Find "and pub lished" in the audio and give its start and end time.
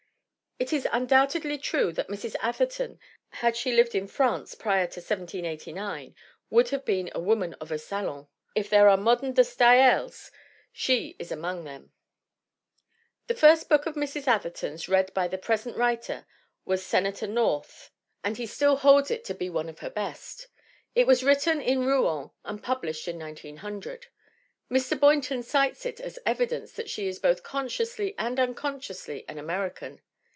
22.45-23.07